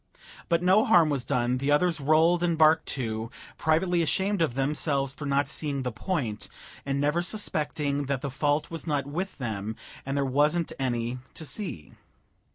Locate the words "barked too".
2.57-3.29